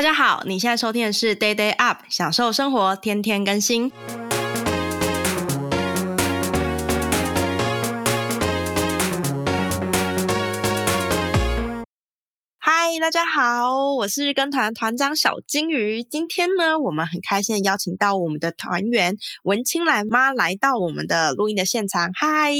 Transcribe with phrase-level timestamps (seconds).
[0.00, 3.92] 大家好，你现在收听的是 Day Day Up，享受生活，天天更新。
[12.58, 16.02] 嗨，大家好，我是日更团团长小金鱼。
[16.02, 22.10] 今天呢，我们很开心的邀请到我们的团员文青兰妈来到我们的录音的现场。
[22.14, 22.54] 嗨，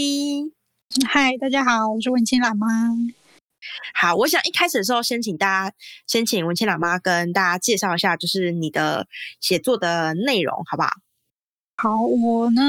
[1.09, 2.67] 嗨，大家好，我是文青兰妈。
[3.95, 9.07] 好，我想一开始的时候，先请大家，先请文青懒妈跟大家介绍一下，就是你的
[9.41, 10.91] 写作的内容，好不好？
[11.77, 12.63] 好，我呢，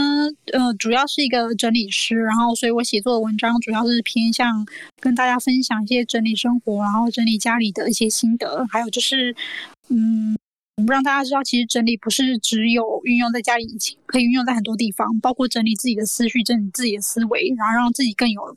[0.53, 4.65] 呃，主要是一个整理师，然后，所以我写作的文章主要是偏向
[5.01, 9.35] 跟大家分享一些整理生活，然后整理家里的一些心得，还有就是，
[9.89, 10.37] 嗯，
[10.77, 13.67] 我们让大家知道，其实整理不是只有运用在家里，
[14.05, 18.55] 可以运用在很多地方，包括整理自己的思绪，整理自己的思维，然后让自己更有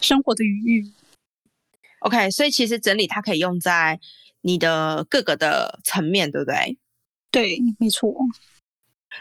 [0.00, 0.90] 生活的余裕。
[2.02, 3.98] OK，所以其实整理它可以用在
[4.40, 6.78] 你的各个的层面，对不对？
[7.30, 8.12] 对，没错。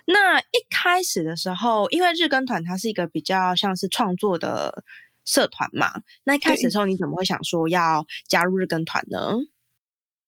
[0.05, 4.83] 那一开始的时候，因为日更团它是一个比较像是创作的
[5.25, 9.35] 社团嘛，那一开始的时候你怎么会想说要加入日更团呢？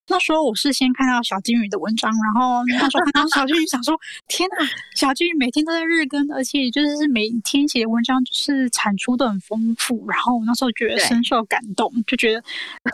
[0.07, 12.43] 那时候我是先看到小金鱼的文章，然后那时候看到小金鱼，想说天哪，小金鱼每天都在日更，而且就是每天写的文章就是产出都很丰富，然后我那时候觉得深受感动，就觉得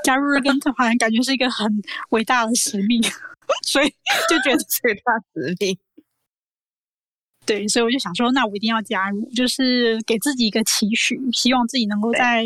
[0.03, 3.01] 加入日更团好像感觉是一个很伟大的使命，
[3.65, 3.89] 所以
[4.29, 5.77] 就觉得伟大使命。
[7.45, 12.45] 对，所以我就想说，那我一定要加入，就是给自己一个期许，希望自己能够在。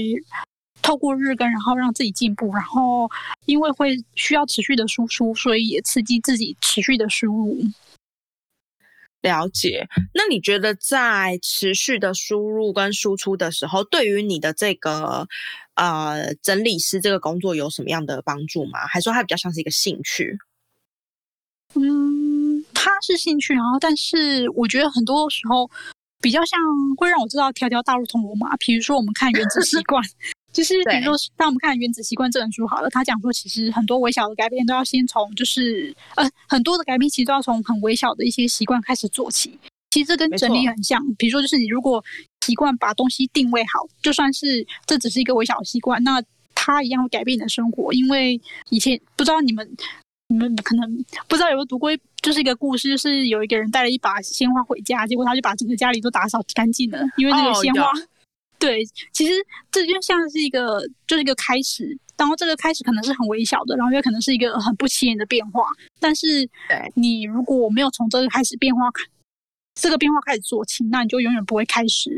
[0.83, 3.09] 透过日更，然后让自己进步，然后
[3.45, 7.57] 因为会需要持续的输出，所以也刺激自己持续的输入。
[9.21, 9.87] 了解。
[10.13, 15.29] 那你觉得在持续的输入跟输出的时候，对于你的这个
[15.75, 18.85] 呃整理师这个工作有什么样的帮助吗？
[18.85, 20.37] 还说它比较像是一个兴趣？
[21.75, 25.71] 嗯，它是兴趣，然后但是我觉得很多时候
[26.19, 26.59] 比较像
[26.97, 28.57] 会让我知道条条大路通罗马。
[28.57, 30.03] 比如说我们看原子习惯。
[30.53, 39.57] 就是比如说，当我们看《原子习惯》这本书好了，他讲说，其实很多微小的改变都要先从，就是呃，很多的改变其实都要从很微小的一些习惯开始做起。
[39.89, 42.03] 其实这跟整理很像，比如说，就是你如果
[42.45, 46.21] 习惯把东西定位好，就算是这只是一个微小的习惯，那
[46.53, 47.91] 它一样会改变你的生活。
[47.91, 48.39] 因为
[48.69, 49.67] 以前不知道你们，
[50.27, 51.89] 你们可能不知道有没有读过，
[52.21, 57.81] 就是一个故事，就是有一个人带了一把鲜花回家，结果他就把整个家里都打扫干净了，因为那个鲜花。
[57.81, 57.97] Oh,
[58.59, 58.81] 对，
[59.11, 59.33] 其实
[59.71, 65.65] 这就像是一个，就是一个开始，然后这个开始可能是很微小的，然后也可能是一个很不起眼的变化。
[65.99, 66.49] 但是，
[66.95, 68.83] 你如果没有从这个开始变化，
[69.75, 72.09] 这个变化开始做起，那你就永远不会开始。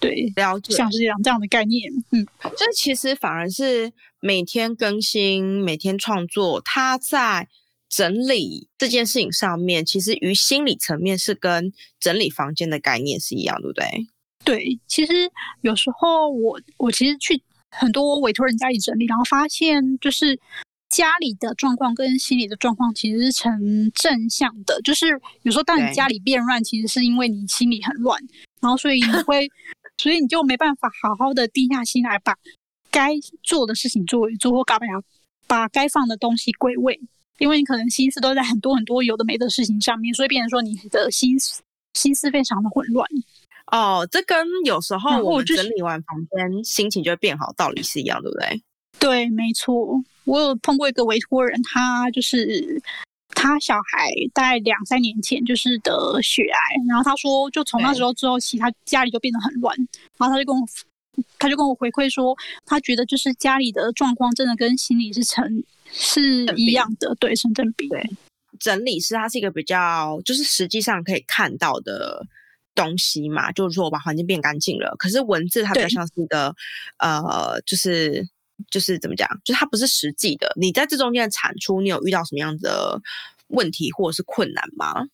[0.00, 1.90] 对，了解，像是这样这样的概念。
[2.10, 2.26] 嗯，
[2.56, 7.48] 这其实反而是每天更新、每天创作，它在
[7.88, 14.06] 整理这件事情上面，其实于心理层面是跟整理房间的概念是一样，对不对？
[14.44, 15.12] 对，其实
[15.62, 20.38] 有时候我我其实去很多委托人家里整理，然后发现就是
[20.90, 24.80] 家里的状况跟心理的状况其实是成正向的。
[24.82, 28.20] 就是有时候当你家里变乱，其实是因为你心里很乱，
[28.60, 29.48] 然后所以你会，
[29.96, 32.36] 所以你就没办法好好的定下心来把
[32.90, 33.12] 该
[33.42, 34.86] 做的事情做一做，或干嘛
[35.46, 37.00] 把该放的东西归位，
[37.38, 41.62] 因为你可能心思都在很多很多有的没的事情上面，所以变成说你的心思
[41.94, 43.08] 心思非常的混乱。
[43.72, 48.62] 哦，这跟有时候我整理完房间，心情就会变好，道理是一样，对不对？
[48.98, 49.74] 对，没错。
[50.24, 52.80] 我有碰过一个委托人，他就是
[53.30, 56.58] 他小孩大概两三年前就是得血癌，
[56.88, 59.74] 然后他说，就从那时候之后起，他家里就变得很乱。
[60.18, 60.66] 然后他就跟我，
[61.38, 62.36] 他就跟我回馈说，
[62.66, 67.88] 他觉得就是家里的状况真的跟心理是成是一样的，对，成正比。
[67.88, 68.08] 对，
[68.60, 72.26] 整理师他是一个比较，就是实际上可以看到的。
[72.74, 74.94] 东西嘛，就是说我把环境变干净了。
[74.98, 76.54] 可是文字它比较像是一个，
[76.98, 78.26] 呃，就是
[78.70, 80.52] 就是怎么讲，就是它不是实际的。
[80.56, 83.00] 你在这中间的产出，你有遇到什么样的
[83.48, 85.06] 问题或者是困难吗？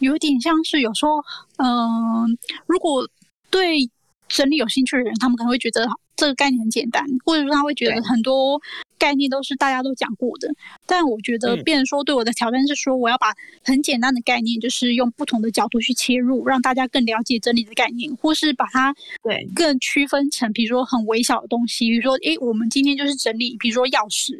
[0.00, 1.12] 有点像是有时候，
[1.58, 2.26] 嗯、呃，
[2.66, 3.08] 如果
[3.50, 3.88] 对
[4.28, 5.86] 整理有兴趣的人，他们可能会觉得
[6.16, 8.60] 这个概念很简单，或者说他会觉得很多。
[8.96, 10.48] 概念都是大家都讲过的，
[10.86, 19.46] 但我觉得，变成说对我的挑战是说，我要把很简单的概念，就是用不同的角度去切入，让大家更了解整理的概念，或是把它对。
[19.54, 24.32] 更区分成，比如说很微小的东西，比如说，诶，我们今天就是整理，比如说钥匙，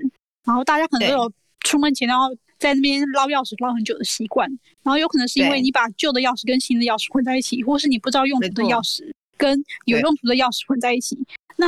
[0.47, 4.49] 然后大家可能都有出门前然后在那边捞钥匙捞很久的习惯，
[4.83, 11.19] 然后有可能是因为你把旧的钥匙跟新的钥匙混在一起，或是你不知道用途的钥匙跟有用途的钥匙混在一起，
[11.57, 11.67] 那。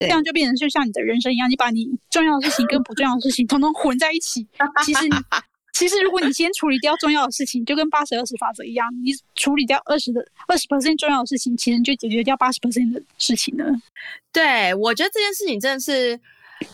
[0.00, 4.44] 这样就变成就像你的人生一样，你把你重要的事情跟不重要的事情统统混在一起。
[4.84, 5.08] 其实，
[5.72, 13.64] 其其实如果你先处理掉重要的事情，就跟八十二十法则一样，你处理掉二十的二十 percent 重要的事情，其实你就解决掉八十 percent 的事情了。
[14.32, 16.20] 对，我觉得这件事情真的是，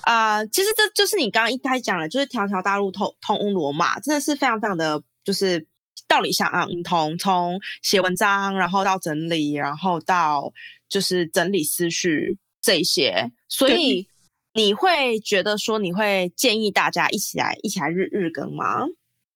[0.02, 5.66] 啊、呃，其实这就是你刚刚一开始讲的，就是条条大路通通罗马，真的是非常非常的，就是
[6.08, 6.50] 道理相
[6.82, 10.52] 同，从写文章，然后到整理，然后到
[10.88, 14.08] 就是整理思绪这一些，所以。
[14.54, 18.80] 你会觉得说，你会建议大家一起来一起来日日更吗？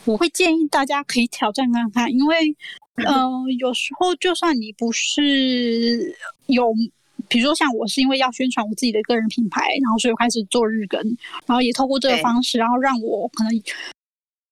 [0.04, 2.56] 我会建议大家可以挑战看看，因为，
[3.04, 3.30] 呃，
[3.60, 6.16] 有时候就算你不是
[6.46, 6.74] 有，
[7.28, 11.00] 比如说像我是因为要宣传我自己的个人品牌，然后所以我开始做日更，
[11.46, 13.62] 然后也透过这个方式，然后让我可能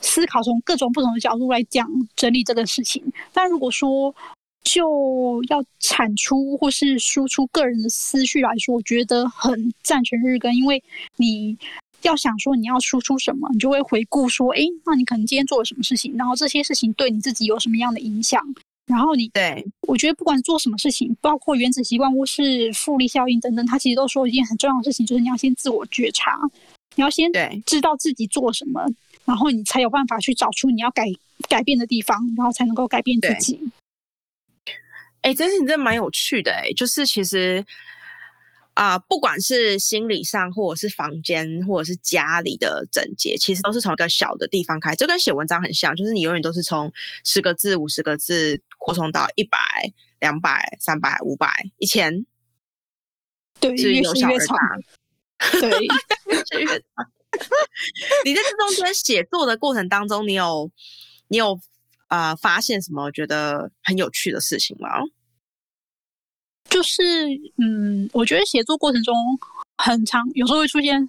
[0.00, 3.02] 思考从各种不同的角度来讲整理这个事情。
[3.32, 4.14] 但如果说，
[4.62, 10.82] 就要产出或是输出个人的思绪来说，我觉得很赞成日更，因为
[11.16, 11.56] 你
[12.02, 18.42] 要想说你要输出什么，你就会回顾说，哎，那你可能今天做了什么事情，然后这些事情对你自己有什么样的影响，
[18.86, 26.38] 然后你对，我觉得不管做什么事情，包括原子习惯或是复利效应等等，它其实都说一件很重要的事情，就是你要先自我觉察，
[26.96, 27.30] 你要先
[27.64, 28.86] 知道自己做什么，
[29.24, 31.04] 然后你才有办法去找出你要改
[31.48, 33.60] 改变的地方，然后才能够改变自己。
[35.22, 37.62] 哎，这件事情真的蛮有趣的哎，就是其实
[38.72, 46.90] 啊、呃，不管是心理上，或者是房间，或者是家里的整洁，其实都是从一个小的地方开始，就跟写文章很像，就是你永远都是从
[47.22, 49.58] 十个字、五十个字扩充到一百、
[50.20, 52.24] 两百、三百、五百、一千，
[53.60, 54.56] 对，是由小而大，
[55.60, 55.70] 对，
[56.56, 57.10] 越越大。
[58.24, 60.70] 你在这中间写作的过程当中，你有，
[61.28, 61.58] 你有。
[62.10, 64.88] 啊、呃，发现什么觉得很有趣的事情吗？
[66.68, 67.04] 就是，
[67.56, 69.14] 嗯，我觉得写作过程中
[69.78, 71.08] 很长，有时候会出现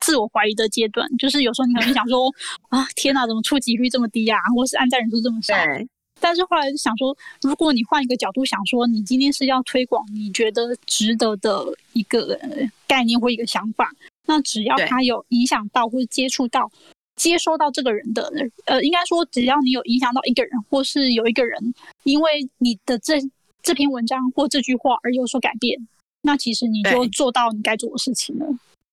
[0.00, 1.08] 自我怀疑的阶段。
[1.16, 2.30] 就是有时候你可能想说，
[2.68, 4.38] 啊，天哪，怎么触及率这么低啊？
[4.54, 5.54] 或是按赞人数这么少？
[5.64, 5.88] 对。
[6.20, 11.64] 但是后来就想说，如果你换一个角度想说，你今天是要推广你觉得值得的
[11.94, 12.38] 一个
[12.86, 13.90] 概念或一个想法，
[14.26, 16.70] 那只要他有影响到或者接触到。
[17.14, 18.32] 接收到这个人的，
[18.64, 21.74] 呃，应该说，只要你有影响到一个人，或是有一个人
[22.04, 23.20] 因为你的这
[23.62, 25.86] 这篇文章或这句话而有所改变，
[26.22, 28.46] 那其实你就做到你该做的事情了，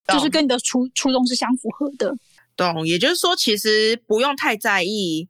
[0.08, 2.14] 就是跟你的初初衷是相符合的。
[2.58, 5.30] 懂，也就是说，其实不用太在意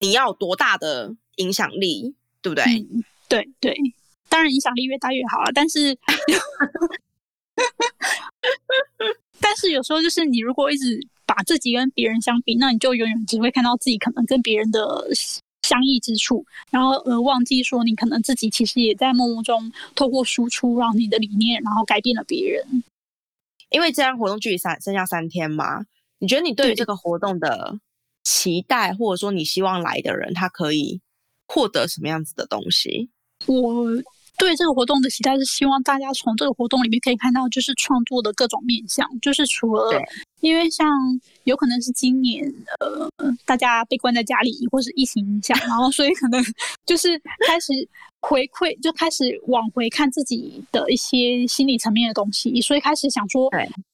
[0.00, 2.64] 你要有多大的影响力，对不对？
[2.64, 3.74] 嗯、对对，
[4.28, 5.96] 当然影响力越大越好啊，但是，
[9.40, 11.00] 但是有时候就是你如果一直。
[11.30, 15.08] 把自己跟别人相比，那你就永远只会看到自己可能跟别人的
[15.62, 22.82] 相异之处，然后呃忘记说你可能自己其实也在默默中透过输出，让你的理念，然后改变了别人。
[23.70, 25.86] 因为这样活动距离三剩下三天嘛，
[26.18, 27.78] 你觉得你对于这个活动的
[28.24, 31.00] 期待，或者说你希望来的人他可以
[31.46, 33.08] 获得什么样子的东西？
[33.46, 33.86] 我
[34.40, 40.02] 对这个活动的期待是希望大家从这个活动里面可以看到，就是创作的各种面向，就是除了。
[40.40, 40.88] 因为像
[41.44, 42.42] 有可能是今年，
[42.80, 43.06] 呃，
[43.44, 46.42] 大家被关在家里，或是疫情影响，然后所以可能
[46.86, 47.72] 就是开始
[48.22, 53.50] 回馈，就开始往回看自己的一些心理层面的东西，所以开始想说，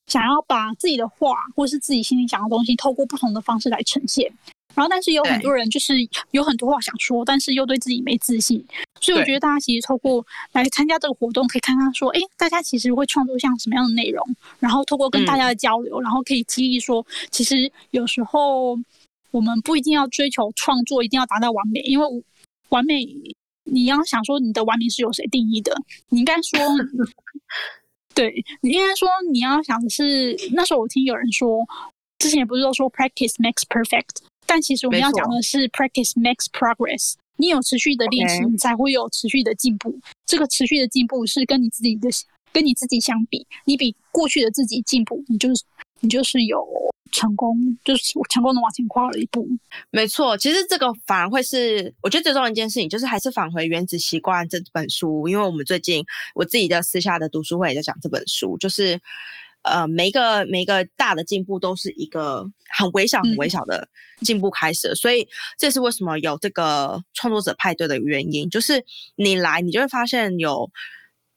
[0.06, 4.32] 想要把自己的话，或是自己心里想的东西，透过不同的方式来呈现。
[4.76, 5.94] 然后，但是有很多人就是
[6.32, 8.62] 有很多话想说，但是又对自己没自信，
[9.00, 14.22] 所以我觉得大家其实透过来参加这个活动，可以看看说，哎，大家其实会创作像什么样的内容，
[14.60, 18.78] 然后透过跟大家的交流，嗯、然后可以激励说，其实有时候
[19.30, 22.06] 我们不一定要追求创作一定要达到完美，因为
[22.68, 23.02] 完美
[23.64, 25.74] 你要想说你的完美是由谁定义的？
[26.10, 26.60] 你应该说，
[28.14, 31.66] 对，你应该说你要想的是，那时候我听有人说，
[32.18, 34.22] 之前也不是都说 practice makes perfect。
[34.46, 37.14] 但其实我们要讲的是 practice makes progress。
[37.38, 39.98] 你有持续的练习，你才会有持续的进步。
[40.24, 42.08] 这个持续的进步是跟你自己的
[42.50, 45.62] 跟你自己相比，你比过去的自己进步，你就是
[46.00, 46.66] 你就是有
[47.12, 49.46] 成功，就是成功的往前跨了一步。
[49.90, 56.02] 没错，其实这个反而会是我觉得最重要一件事情，就是还是返回《原子习惯》这本书，因为我们最近
[56.34, 58.98] 我自己的私下的读书会也在讲这本书，就是。
[59.66, 63.88] 呃，每一个每一个大的进步都是一个很微小、很微小的
[64.20, 65.26] 进步开始，嗯，所以
[65.58, 68.48] 这是为什么有这个创作者派对的原因。
[68.48, 68.84] 就是
[69.16, 70.70] 你来，你就会发现有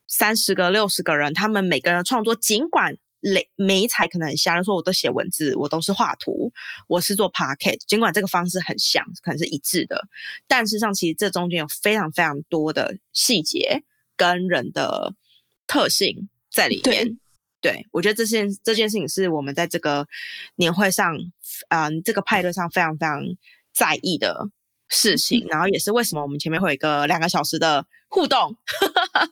[0.08, 6.52] 三十个、六十个人，他们每个人创作，尽管每每一才可能很像，说我都写文字，我都是画图，
[6.88, 10.08] 我是做 pocket，尽管这个方式很像，可能是一致的，
[10.48, 13.82] 但事实上其实这中间有非常非常多的细节
[14.16, 15.14] 跟人的
[15.66, 17.18] 特性在里面。
[17.62, 20.08] 对，我觉得这件这件事情是我们在这个
[20.56, 21.14] 年会上，
[21.70, 23.22] 嗯、呃，这个派对上非常非常
[23.74, 24.50] 在意的
[24.88, 28.56] 事情，然后也是为什么我们前面会有一个两个小时的互动，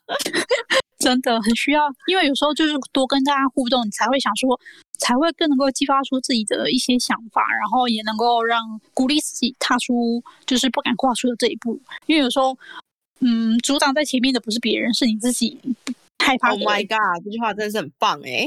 [1.00, 4.60] 真的很需要，因为有时候就是多跟大家互动，你才会想说，
[5.00, 8.60] 才会更能够激发出自己的一些想法，然后也能够让
[8.94, 12.58] 鼓励自己踏出就是不敢跨出的这一步，因为有时候，
[13.22, 15.58] 嗯，阻挡在前面的不是别人，是你自己。
[16.28, 16.50] 害怕。
[16.52, 17.24] Oh my god！
[17.24, 18.46] 这句话真的是很棒哎。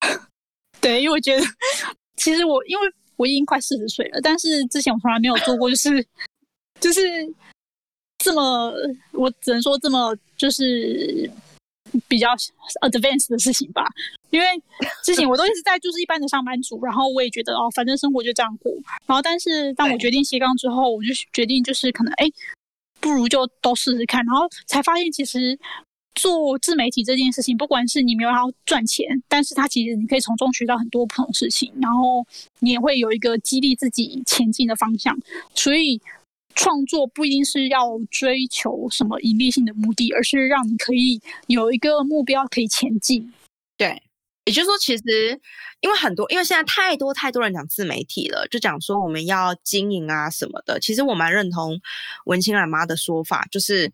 [0.82, 1.42] 对，因为我觉得，
[2.16, 2.82] 其实我因为
[3.16, 6.06] 我已经快四十岁了，但是之前我从来没有做过，就是
[6.80, 7.00] 就是
[8.18, 8.74] 这么，
[9.12, 11.30] 我只能说这么就是
[12.08, 12.28] 比较
[12.82, 13.84] advanced 的事情吧。
[14.30, 14.46] 因为
[15.04, 18.72] 之前我都一直在就是一般的上班族，然后我也觉得哦，反正生活就这样过。
[19.06, 22.26] 然后，但是当我决定斜杠之后，我就决定就是可能哎，
[22.98, 25.56] 不如就都试试看，然后才发现其实。
[26.14, 32.26] 做自媒体这件事情，不管是你没有要赚钱，但是它其实你可以从中学到很多不同事情，然后
[32.60, 35.18] 你也会有一个激励自己前进的方向。
[35.54, 36.00] 所以
[36.54, 43.32] 创作不一定是要追求什么盈利性的目的，而是让你可以有一个目标可以前进。
[43.78, 44.02] 对，
[44.44, 45.40] 也就是说，其实
[45.80, 50.78] 因为很多，因为现在太多太多人讲自媒体了，就讲说我们要经营啊什么的。
[50.78, 51.80] 其实我蛮认同
[52.26, 53.90] 文青懒妈的说法，就是。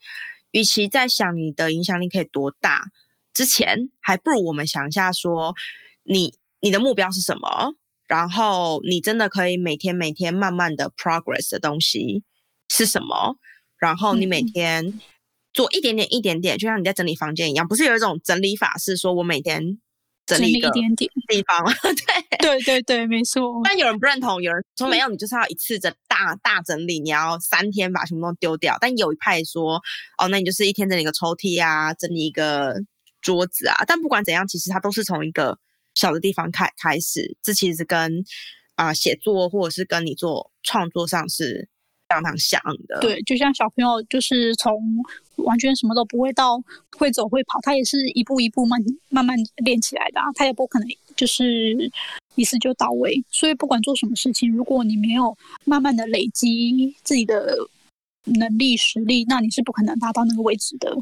[0.52, 2.84] 与其在想你的影响力可以多大
[3.32, 5.54] 之前，还不如我们想一下说，
[6.04, 7.74] 你你的目标是什么？
[8.06, 12.22] 然后你真的可以每天每天慢慢的 progress 的东西
[12.68, 13.36] 是什么？
[13.78, 15.00] 然后你每天
[15.52, 19.78] 做一点点一点点，就像你在整理房间一样，不是有一种整理法是说我每天。
[20.28, 21.64] 整理一点点地方，
[22.38, 23.60] 对对对对，没错。
[23.64, 28.76] 但有人不认同，有人说没有，你就是要一次整大大整理，你要三天把全部都丢掉。
[28.78, 29.80] 但有一派说，
[30.18, 32.74] 哦，那你就是一天整理一个抽屉啊，整理一个
[33.22, 33.82] 桌子啊。
[33.86, 35.58] 但不管怎样，其实它都是从一个
[35.94, 37.36] 小的地方开开始。
[37.42, 38.22] 这其实跟
[38.74, 41.68] 啊写作或者是跟你做创作上是。
[42.08, 44.74] 常常想的，对，就像小朋友，就是从
[45.36, 46.58] 完全什么都不会到
[46.96, 51.76] 会走会跑，他也是一步一步慢慢慢练起来的啊，他也不可能就是
[52.34, 53.22] 一次就到位。
[53.30, 57.56] 所以不管做什么事情，如果你没有慢慢的累积自己的
[58.24, 60.96] 能力实力，那你是不可能达到那个位置的。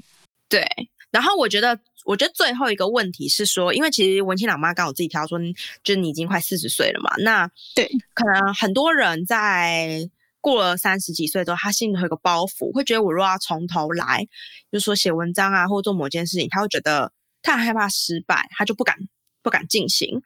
[0.48, 0.66] 对，
[1.12, 5.38] 然后我觉得，我觉得最后一个问题是说，因为其实文青老妈刚我自己挑说，
[5.84, 10.10] 就是你已经快四十岁了嘛，那对，可能很多人在。
[10.46, 14.24] 过了三十几岁之后，他心里会有个包袱，会觉得我若要从头来，
[14.70, 17.12] 就是说写文章啊，或者做某件事情，他会觉得
[17.42, 18.96] 他很害怕失败，他就不敢
[19.42, 20.22] 不敢进行。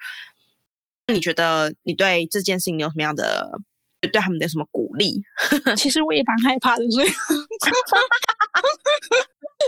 [1.06, 3.62] 那你觉得你对这件事情你有什么样的
[4.02, 5.22] 对他们的什么鼓励？
[5.74, 7.08] 其实我也蛮害怕的，所以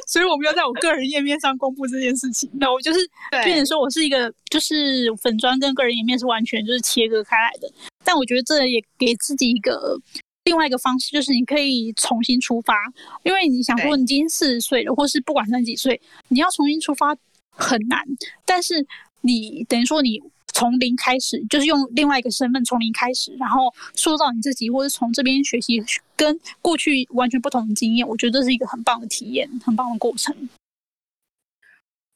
[0.06, 2.50] 所以我没有在我个人页面上公布这件事情。
[2.60, 2.98] 那我就是
[3.42, 7.72] 变成说我是一个，就是粉专跟个人页面是完全就是切割开来的。
[8.04, 9.98] 但我觉得这也给自己一个。
[10.44, 12.74] 另外一个方式就是你可以重新出发，
[13.22, 17.16] 因为你想说你今天四十岁了，或是不管三十几岁，你要重新出发
[17.50, 18.04] 很难。
[18.44, 18.86] 但是
[19.20, 20.20] 你等于说你
[20.52, 25.82] 从零开始，就是用另外一个身份从零开始，然后塑造你自己，或者从这边学习
[26.16, 30.48] 跟过去完全不同的经验，我觉得这是一个很棒的体验，很棒的过程。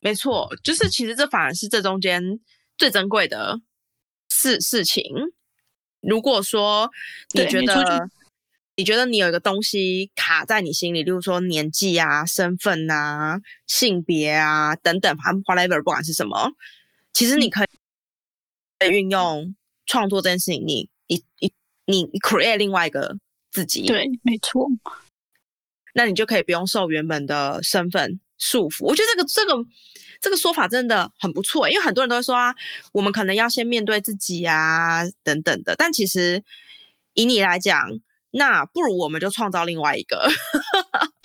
[0.01, 2.41] 没错，就是其实这反而是这中间
[2.77, 3.61] 最珍贵的
[4.29, 5.05] 事事情。
[6.09, 6.91] 如果说
[7.35, 8.09] 你觉得，
[8.77, 16.53] 你觉得你有一个东西卡在你心里，例如说年纪啊、身份啊、性别啊等等反正，whatever，不管是什么，
[17.13, 19.55] 其实你可以运用
[19.87, 21.23] 创作这件事情，你你
[21.87, 23.17] 你你 create 另外一个
[23.51, 24.69] 自己，对，没错。
[25.95, 28.85] 那你就可以不用受原本的身份束缚。
[28.85, 29.69] 我觉得这个这个。
[30.19, 32.55] 这个说法真的很不错，因为很多人都会说啊，
[32.93, 35.77] 我们可能要先面对自己啊，等等的。
[35.77, 36.43] 但其实
[37.13, 37.87] 以你来讲，
[38.31, 40.27] 那不如我们就创造另外一个。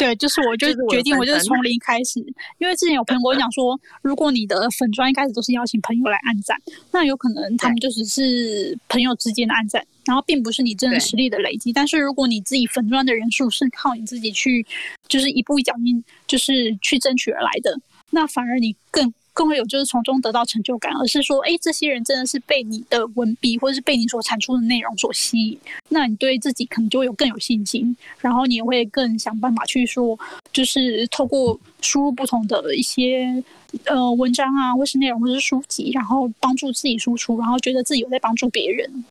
[0.02, 2.20] 对，就是我就决定，我就是从零开始。
[2.58, 6.58] 因为之前有朋友跟我讲说，如果你的粉砖一开始都是邀请朋友来按赞，
[6.92, 11.72] 那有可能他们就只是朋友之间的按赞，然后并不是你真的实力的累积。
[11.72, 14.66] 但是如果你自己粉砖的人数是靠你自己去，
[15.08, 17.80] 就是一步一脚印，就是去争取而来的。
[18.10, 30.16] 那反而你更更会有就是从中得到成就感，而是说，哎，这些人真的是被你的文笔或者是被你所产出的内容所吸引，那你对自己可能就会有更有信心，然后你也会更想办法去说，
[30.54, 33.44] 就是透过输入不同的一些
[33.86, 39.04] 呃文章啊，或是内容或是书籍，然后帮助自己输出，然后觉得自己有在帮助别人，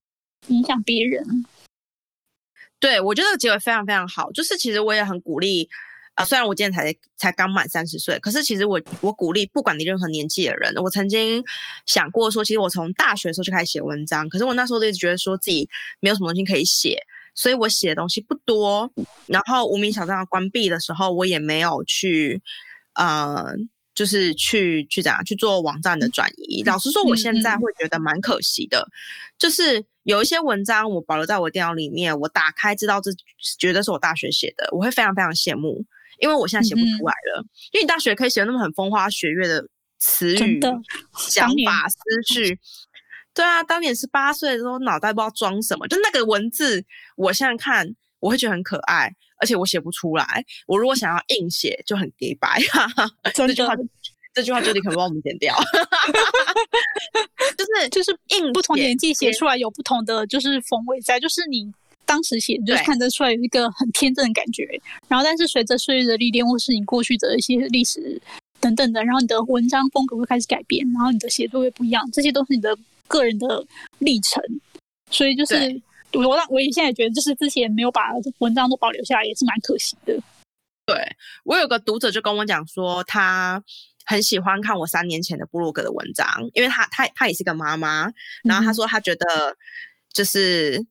[0.47, 1.45] 影响别人。
[2.79, 5.69] 对，我觉得结尾非常非常好，就是其实我也很鼓励。
[6.21, 11.43] 啊，虽然我今年才才刚满三十岁，可是其实我我鼓励不管你任何年纪的人，我曾经
[11.87, 15.69] 想过说，其实我从大学的时候就开始写文章，可是我那时候就一直觉得说自己
[16.01, 16.99] 没有什么东西可以写，
[17.35, 18.91] 所以我写的东西不多。
[19.27, 22.43] 然后无名小站要关闭的时候，我也没有去，
[22.95, 23.55] 呃，
[23.95, 26.63] 就是去去怎样去做网站的转移。
[26.65, 28.87] 老实说，我现在会觉得蛮可惜的，
[29.39, 29.85] 就是。
[30.05, 33.11] 有一些文章我保留在我电脑里面，我打开知道这
[33.59, 35.85] 绝对是我大学写的，我会非常非常羡慕，
[36.21, 37.43] 因为我现在写不出来了。
[37.43, 39.67] 嗯、因为你大学可以写那么很风花雪月的
[39.99, 40.61] 词语、
[41.19, 42.59] 想法、思绪，
[43.35, 46.85] 对啊，当年十八岁的时候脑袋不知道装什么，就那个文字，
[47.17, 50.45] 我现在看我会觉得很可爱，而且我写不出来。
[50.67, 53.69] 我如果想要硬写，就很给白，哈哈，真的。
[54.33, 55.53] 这句话就得可能帮我们剪掉，
[57.59, 61.69] 就是就是硬不同年纪写出来有不同的就是风味在，就是你
[62.11, 64.67] 当时写就看得出来有一个很天真的感觉，
[65.07, 68.21] 然后但是随着岁月的历练或是你过去的一些历史
[68.59, 72.77] 等等的，然后你的文章风格会开始改变，然后你的写作会不一样，这些都是你的
[73.07, 73.65] 个人的
[73.99, 74.43] 历程，
[75.13, 75.55] 所以就是
[76.15, 80.19] 我让我也现在觉得就是之前没有把文章都保留下来也是蛮可惜的。
[80.87, 83.63] 对，我有个读者就跟我讲说他。
[84.07, 88.11] 很喜欢看我三年前的部落格的文章，因为他他他也是个妈妈，
[88.43, 89.57] 然后他说他觉得
[90.13, 90.85] 就是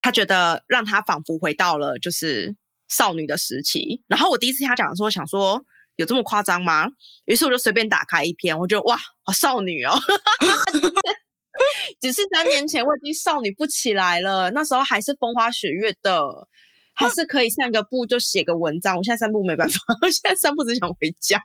[0.00, 2.54] 他觉得让他仿佛回到了就是
[2.88, 4.02] 少女的时期。
[4.06, 5.64] 然后我第一次听他讲的时候，想说
[5.96, 6.86] 有这么夸张吗？
[7.26, 9.98] 于是我就随便打开一篇，我觉得哇，好少女哦！
[12.00, 16.48] 只是三年前我已经少女不起来了，那时候还是风花雪月的。
[17.00, 21.40] 还是可以散个步就写个文章，我现在散步没办法，我现在散步只想回家，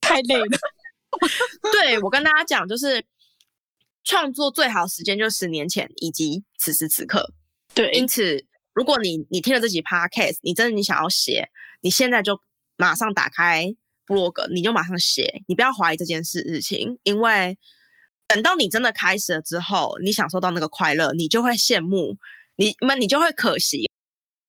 [0.00, 0.46] 太累了。
[1.72, 3.04] 对，我跟大家讲，就是
[4.04, 7.32] 创作最好时间就是十年前以及此时此刻。
[7.74, 11.48] 对，因此如果你你听了这集 podcast，你真的你想要写，
[11.80, 12.40] 你现在就
[12.76, 13.74] 马上打开
[14.06, 17.58] 部落格，你就马上写，你不要怀疑这件事事情，因为
[18.26, 22.16] 等到你真的开始了之后，你享受到那个快乐，你就会羡慕。
[22.56, 23.88] 你那你就会可惜，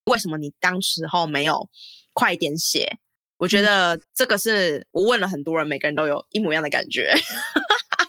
[0.06, 1.70] 为什么你当时候没有
[2.14, 2.98] 快一点写？
[3.38, 7.14] 我觉得这个是我问了很多人，每个人都有一模一样的感觉。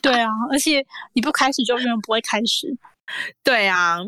[0.02, 2.76] 对啊，而且你不开始就永远不会开始。
[3.42, 3.98] 对啊，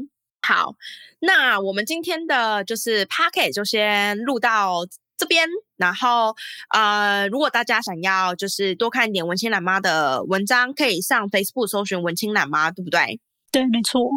[0.41, 0.75] 好，
[1.21, 6.35] 那我们今天的就是 Podcast 就先录到这边，然后
[6.75, 13.21] 呃，如果大家想要就是多看一点文青懒妈的文章，可以上 Facebook 搜寻文青懒妈，对不对？
[13.51, 14.09] 对，没错。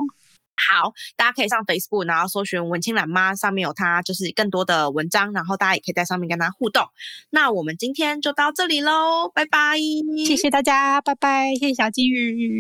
[0.55, 6.83] 好，大家可以上 Facebook，然后搜寻“文青懒妈”，上面有她就是更多的文章，然后大家也可以在上面跟她互动。
[7.29, 9.77] 那我们今天就到这里喽，拜拜！
[10.25, 11.53] 谢谢大家，拜拜！
[11.59, 12.53] 谢谢小金鱼。